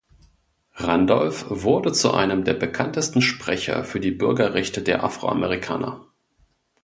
[0.77, 6.07] Randolph wurde zu einem der bekanntesten Sprecher für die Bürgerrechte der Afroamerikaner.